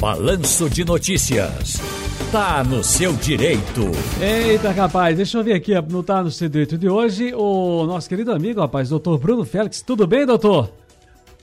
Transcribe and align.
Balanço 0.00 0.68
de 0.68 0.84
Notícias. 0.84 1.80
Tá 2.30 2.62
no 2.62 2.84
seu 2.84 3.14
direito. 3.14 3.80
Eita, 4.20 4.70
rapaz, 4.70 5.16
deixa 5.16 5.38
eu 5.38 5.44
ver 5.44 5.54
aqui 5.54 5.72
no 5.90 6.02
Tá 6.02 6.22
no 6.22 6.30
seu 6.30 6.50
direito 6.50 6.76
de 6.76 6.86
hoje 6.86 7.32
o 7.34 7.86
nosso 7.86 8.06
querido 8.06 8.30
amigo, 8.30 8.60
rapaz, 8.60 8.90
doutor 8.90 9.18
Bruno 9.18 9.44
Félix. 9.44 9.80
Tudo 9.80 10.06
bem, 10.06 10.26
doutor? 10.26 10.70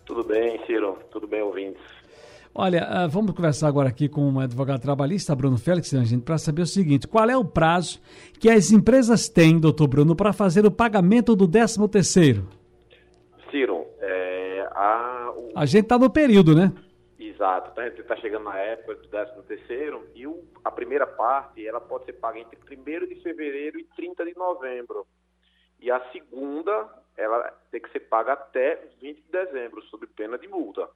Tudo 0.06 0.24
bem, 0.24 0.60
Ciro. 0.68 1.00
Tudo 1.12 1.28
bem, 1.28 1.42
ouvintes. 1.42 1.82
Olha, 2.54 2.84
ah, 2.84 3.08
vamos 3.08 3.32
conversar 3.32 3.68
agora 3.68 3.90
aqui 3.90 4.08
com 4.08 4.32
o 4.32 4.40
advogado 4.40 4.82
trabalhista, 4.82 5.36
Bruno 5.36 5.58
Félix, 5.58 5.92
né, 5.92 6.06
gente, 6.06 6.22
para 6.22 6.38
saber 6.38 6.62
o 6.62 6.68
seguinte: 6.68 7.08
qual 7.08 7.28
é 7.28 7.36
o 7.36 7.44
prazo 7.44 8.00
que 8.40 8.50
as 8.50 8.72
empresas 8.72 9.28
têm, 9.28 9.60
doutor 9.60 9.88
Bruno, 9.88 10.16
para 10.16 10.32
fazer 10.32 10.64
o 10.64 10.70
pagamento 10.70 11.36
do 11.36 11.48
13 11.48 11.88
terceiro? 11.88 12.48
Ciro, 13.50 13.84
é, 14.00 14.68
a, 14.76 15.34
o, 15.36 15.50
A 15.56 15.66
gente 15.66 15.86
tá 15.86 15.98
no 15.98 16.10
período, 16.12 16.54
né? 16.54 16.72
Exato, 17.44 17.72
tá, 17.72 17.82
a 17.82 17.90
gente 17.90 18.02
está 18.02 18.16
chegando 18.16 18.46
na 18.46 18.58
época 18.58 18.96
do 18.96 19.08
13 19.10 19.44
terceiro 19.44 20.08
e 20.16 20.26
o, 20.26 20.48
a 20.64 20.72
primeira 20.72 21.06
parte 21.06 21.66
ela 21.66 21.82
pode 21.82 22.06
ser 22.06 22.14
paga 22.14 22.40
entre 22.40 22.58
1 22.58 23.08
de 23.08 23.22
fevereiro 23.22 23.78
e 23.78 23.84
30 23.96 24.26
de 24.26 24.36
novembro. 24.38 25.06
E 25.80 25.92
a 25.92 26.00
segunda, 26.12 26.90
ela 27.18 27.52
tem 27.70 27.82
que 27.82 27.92
ser 27.92 28.00
paga 28.02 28.34
até 28.34 28.88
20 29.02 29.22
de 29.22 29.30
dezembro, 29.30 29.82
sob 29.84 30.08
pena 30.08 30.38
de 30.38 30.48
multa. 30.48 30.88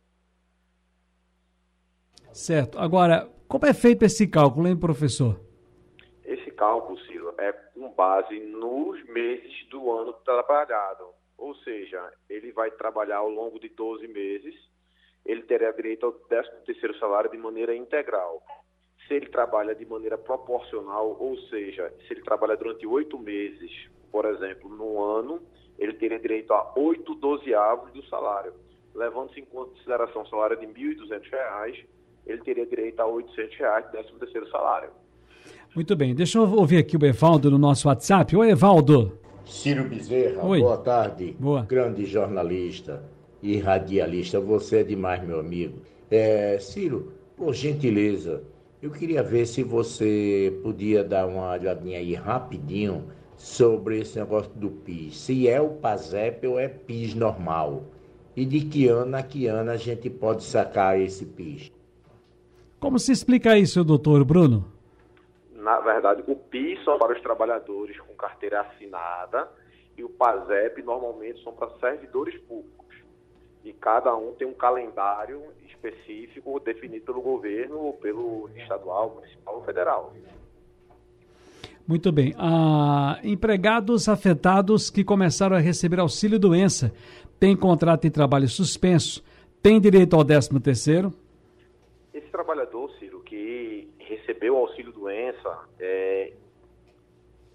Certo. 2.32 2.80
Agora, 2.80 3.30
como 3.48 3.66
é 3.66 3.74
feito 3.74 4.06
esse 4.06 4.28
cálculo, 4.30 4.68
hein, 4.68 4.80
professor? 4.80 5.42
Esse 6.24 6.52
cálculo, 6.52 6.98
Ciro, 7.00 7.34
é 7.38 7.52
com 7.52 7.92
base 7.92 8.40
nos 8.40 9.04
meses 9.10 9.68
do 9.70 9.92
ano 9.92 10.14
trabalhado. 10.14 11.06
Ou 11.38 11.54
seja, 11.56 12.12
ele 12.30 12.52
vai 12.54 12.72
trabalhar 12.72 13.18
ao 13.18 13.30
longo 13.30 13.60
de 13.60 13.70
12 13.70 14.08
meses, 14.08 14.56
terá 15.48 15.72
direito 15.72 16.06
ao 16.06 16.14
13º 16.14 17.00
salário 17.00 17.32
de 17.32 17.38
maneira 17.38 17.76
integral. 17.76 18.42
Se 19.08 19.14
ele 19.14 19.28
trabalha 19.28 19.74
de 19.74 19.86
maneira 19.86 20.18
proporcional, 20.18 21.16
ou 21.20 21.38
seja, 21.50 21.92
se 22.06 22.14
ele 22.14 22.22
trabalha 22.22 22.58
durante 22.58 22.86
oito 22.86 23.18
meses, 23.18 23.72
por 24.12 24.26
exemplo, 24.26 24.70
no 24.70 25.02
ano, 25.02 25.42
ele 25.80 25.94
teria 25.94 26.20
direito 26.20 26.52
a 26.54 26.74
oito 26.76 27.16
dozeavos 27.16 27.92
do 27.94 28.04
salário. 28.06 28.54
Levando-se 28.94 29.40
em 29.40 29.46
consideração 29.46 30.24
o 30.24 30.28
salário 30.28 30.58
de 30.58 30.66
R$ 30.66 30.74
1.200, 30.74 31.86
ele 32.26 32.42
teria 32.42 32.66
direito 32.66 33.00
a 33.00 33.06
800 33.06 33.58
reais 33.58 33.86
de 33.92 33.98
13º 33.98 34.50
salário. 34.50 34.90
Muito 35.74 35.96
bem, 35.96 36.14
deixa 36.14 36.40
eu 36.40 36.44
ouvir 36.44 36.78
aqui 36.78 36.98
o 36.98 37.06
Evaldo 37.06 37.50
no 37.50 37.58
nosso 37.58 37.88
WhatsApp. 37.88 38.36
Oi, 38.36 38.50
Evaldo. 38.50 39.18
Ciro 39.46 39.86
Bezerra, 39.86 40.46
Oi. 40.46 40.60
boa 40.60 40.78
tarde. 40.78 41.36
Boa. 41.40 41.62
Grande 41.64 42.06
jornalista 42.06 43.17
e 43.42 43.58
radialista, 43.58 44.40
você 44.40 44.80
é 44.80 44.84
demais, 44.84 45.24
meu 45.24 45.40
amigo. 45.40 45.80
É, 46.10 46.58
Ciro, 46.60 47.14
por 47.36 47.54
gentileza, 47.54 48.44
eu 48.82 48.92
queria 48.92 49.24
ver 49.24 49.46
se 49.46 49.64
você 49.64 50.60
podia 50.64 51.04
dar 51.04 51.28
uma 51.28 51.52
olhadinha 51.52 52.00
aí 52.00 52.14
rapidinho 52.14 53.06
sobre 53.36 54.00
esse 54.00 54.20
negócio 54.20 54.52
do 54.56 54.70
PIS. 54.70 55.18
Se 55.18 55.48
é 55.48 55.62
o 55.62 55.70
PASEP 55.70 56.48
ou 56.48 56.60
é 56.60 56.68
PIS 56.68 57.14
normal. 57.14 57.84
E 58.36 58.46
de 58.46 58.62
que 58.62 58.88
ano 58.88 59.18
a 59.18 59.24
que 59.24 59.48
ano 59.48 59.72
a 59.72 59.78
gente 59.78 60.10
pode 60.10 60.44
sacar 60.44 61.00
esse 61.00 61.26
PIS. 61.26 61.72
Como 62.80 63.00
se 63.00 63.12
explica 63.12 63.58
isso, 63.58 63.84
doutor 63.84 64.24
Bruno? 64.24 64.72
Na 65.56 65.80
verdade, 65.80 66.24
o 66.28 66.36
PIS 66.36 66.84
são 66.84 67.00
para 67.00 67.14
os 67.14 67.22
trabalhadores 67.22 68.00
com 68.00 68.14
carteira 68.14 68.62
assinada 68.62 69.50
e 69.98 70.04
o 70.04 70.10
PASEP 70.10 70.84
normalmente 70.84 71.44
são 71.44 71.54
para 71.54 71.72
servidores 71.80 72.38
públicos. 72.42 72.77
E 73.64 73.74
cada 73.74 74.16
um 74.16 74.34
tem 74.34 74.48
um 74.48 74.54
calendário 74.54 75.44
específico 75.68 76.60
definido 76.60 77.06
pelo 77.06 77.22
governo, 77.22 77.80
ou 77.80 77.94
pelo 77.94 78.50
estadual, 78.56 79.16
municipal 79.16 79.56
ou 79.56 79.64
federal. 79.64 80.14
Muito 81.88 82.12
bem. 82.12 82.34
Ah, 82.38 83.18
empregados 83.24 84.10
afetados 84.10 84.90
que 84.90 85.04
começaram 85.04 85.56
a 85.56 85.60
receber 85.60 86.00
auxílio 86.00 86.38
doença 86.38 86.94
têm 87.40 87.56
contrato 87.56 88.02
de 88.02 88.10
trabalho 88.10 88.48
suspenso, 88.48 89.24
têm 89.62 89.80
direito 89.80 90.16
ao 90.16 90.26
13 90.26 90.60
terceiro? 90.60 91.14
Esse 92.14 92.28
trabalhador, 92.28 92.92
Ciro, 93.00 93.22
que 93.22 93.88
recebeu 94.00 94.56
o 94.56 94.58
auxílio 94.58 94.92
doença, 94.92 95.60
é, 95.80 96.34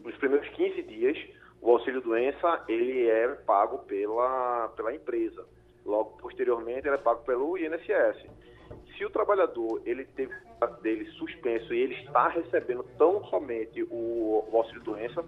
nos 0.02 0.14
primeiros 0.16 0.48
15 0.50 0.82
dias, 0.82 1.18
o 1.60 1.70
auxílio 1.70 2.00
doença 2.00 2.64
ele 2.68 3.08
é 3.08 3.28
pago 3.28 3.78
pela, 3.80 4.68
pela 4.76 4.94
empresa. 4.94 5.44
Logo 5.84 6.16
posteriormente, 6.18 6.86
ele 6.86 6.96
é 6.96 6.98
pago 6.98 7.24
pelo 7.24 7.58
INSS. 7.58 8.26
Se 8.96 9.04
o 9.04 9.10
trabalhador 9.10 9.82
ele 9.84 10.04
teve 10.04 10.34
dele 10.80 11.04
suspenso 11.12 11.74
e 11.74 11.80
ele 11.80 11.94
está 11.94 12.28
recebendo 12.28 12.84
tão 12.96 13.24
somente 13.24 13.82
o, 13.84 14.44
o 14.50 14.56
auxílio 14.56 14.82
doença, 14.82 15.24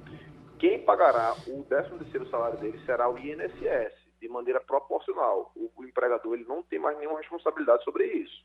quem 0.59 0.81
pagará 0.85 1.35
o 1.47 1.65
13 1.65 1.99
terceiro 1.99 2.29
salário 2.29 2.59
dele 2.59 2.81
será 2.87 3.09
o 3.09 3.19
INSS, 3.19 3.93
de 4.21 4.29
maneira 4.29 4.61
proporcional. 4.61 5.53
O, 5.57 5.71
o 5.77 5.85
empregador 5.85 6.35
ele 6.35 6.45
não 6.45 6.63
tem 6.63 6.79
mais 6.79 6.97
nenhuma 6.99 7.19
responsabilidade 7.19 7.83
sobre 7.85 8.07
isso. 8.07 8.45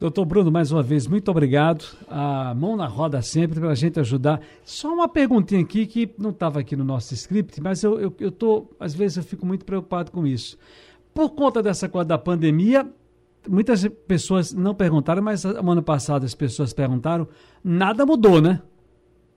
Doutor 0.00 0.24
Bruno, 0.24 0.50
mais 0.50 0.72
uma 0.72 0.82
vez, 0.82 1.06
muito 1.06 1.30
obrigado. 1.30 1.84
A 2.08 2.54
mão 2.54 2.74
na 2.74 2.86
roda 2.86 3.20
sempre 3.20 3.60
para 3.60 3.68
a 3.68 3.74
gente 3.74 4.00
ajudar. 4.00 4.40
Só 4.64 4.94
uma 4.94 5.06
perguntinha 5.06 5.60
aqui 5.60 5.86
que 5.86 6.10
não 6.16 6.30
estava 6.30 6.58
aqui 6.58 6.74
no 6.74 6.82
nosso 6.82 7.12
script, 7.12 7.60
mas 7.60 7.84
eu, 7.84 8.00
eu, 8.00 8.14
eu 8.18 8.32
tô, 8.32 8.66
às 8.80 8.94
vezes 8.94 9.18
eu 9.18 9.22
fico 9.22 9.44
muito 9.44 9.62
preocupado 9.62 10.10
com 10.10 10.26
isso. 10.26 10.56
Por 11.12 11.28
conta 11.34 11.62
dessa 11.62 11.86
coisa 11.86 12.06
da 12.08 12.16
pandemia, 12.16 12.90
muitas 13.46 13.86
pessoas 14.08 14.54
não 14.54 14.74
perguntaram, 14.74 15.22
mas 15.22 15.44
ano 15.44 15.82
passado 15.82 16.24
as 16.24 16.34
pessoas 16.34 16.72
perguntaram, 16.72 17.28
nada 17.62 18.06
mudou, 18.06 18.40
né? 18.40 18.62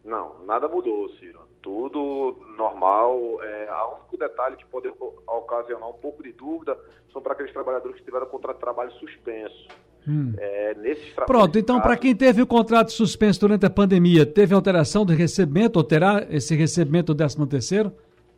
Não, 0.05 0.45
nada 0.45 0.69
mudou, 0.69 1.09
Ciro. 1.19 1.41
Tudo 1.63 2.37
normal. 2.57 3.41
É, 3.41 3.67
a 3.69 3.87
único 3.95 4.17
detalhe 4.17 4.55
que 4.57 4.65
pode 4.65 4.87
ocasionar 5.25 5.89
um 5.89 5.93
pouco 5.93 6.21
de 6.21 6.31
dúvida 6.33 6.77
são 7.11 7.21
para 7.21 7.33
aqueles 7.33 7.51
trabalhadores 7.53 7.97
que 7.97 8.03
tiveram 8.05 8.27
contrato 8.27 8.57
de 8.57 8.61
trabalho 8.61 8.91
suspenso. 8.91 9.67
É, 10.37 10.73
nesses 10.75 11.15
tra- 11.15 11.25
Pronto, 11.25 11.57
então 11.57 11.79
para 11.79 11.95
quem 11.95 12.13
teve 12.13 12.41
o 12.41 12.45
contrato 12.47 12.91
suspenso 12.91 13.39
durante 13.39 13.65
a 13.65 13.69
pandemia, 13.69 14.25
teve 14.25 14.53
alteração 14.53 15.05
do 15.05 15.13
recebimento 15.13 15.77
ou 15.77 15.83
terá 15.83 16.27
esse 16.29 16.53
recebimento 16.53 17.13
do 17.13 17.17
13 17.17 17.47
terceiro? 17.47 17.91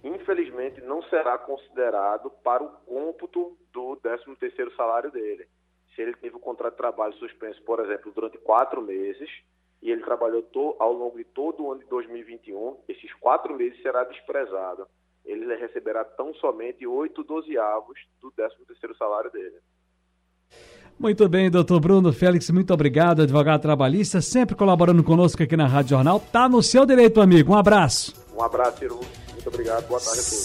infelizmente, 0.04 0.80
não 0.82 1.02
será 1.04 1.38
considerado 1.40 2.30
para 2.44 2.64
o 2.64 2.70
cômputo 2.86 3.58
do 3.74 3.98
13º 4.04 4.76
salário 4.76 5.12
dele. 5.12 5.48
Se 5.96 6.02
ele 6.04 6.14
teve 6.14 6.36
o 6.36 6.40
contrato 6.40 6.74
de 6.74 6.78
trabalho 6.78 7.14
suspenso, 7.16 7.60
por 7.64 7.80
exemplo, 7.80 8.12
durante 8.14 8.38
quatro 8.38 8.82
meses, 8.84 9.28
e 9.86 9.92
ele 9.92 10.02
trabalhou 10.04 10.42
to- 10.42 10.76
ao 10.80 10.92
longo 10.92 11.16
de 11.16 11.24
todo 11.24 11.64
o 11.64 11.72
ano 11.72 11.82
de 11.82 11.88
2021, 11.88 12.78
esses 12.90 13.14
quatro 13.22 13.56
meses 13.56 13.80
será 13.84 14.04
desprezado. 14.04 14.88
Ele 15.24 15.56
receberá 15.56 16.04
tão 16.04 16.34
somente 16.36 16.86
oito 16.88 17.24
dozeavos 17.24 17.98
do 18.22 18.32
13º 18.32 18.98
salário 18.98 19.32
dele. 19.32 19.56
Muito 20.98 21.28
bem, 21.30 21.52
doutor 21.52 21.80
Bruno 21.80 22.12
Félix, 22.12 22.50
muito 22.50 22.74
obrigado, 22.74 23.22
advogado 23.22 23.62
trabalhista, 23.62 24.22
sempre 24.22 24.56
colaborando 24.56 25.04
conosco 25.04 25.44
aqui 25.44 25.56
na 25.56 25.68
Rádio 25.68 25.90
Jornal. 25.92 26.20
Tá 26.20 26.48
no 26.50 26.64
seu 26.64 26.86
direito, 26.86 27.22
amigo. 27.22 27.52
Um 27.54 27.58
abraço. 27.58 28.14
Um 28.36 28.42
abraço, 28.42 28.80
Ciro. 28.80 29.00
Muito 29.34 29.48
obrigado. 29.50 29.88
Boa 29.88 30.00
tarde 30.00 30.20
a 30.20 30.24
todos. 30.24 30.44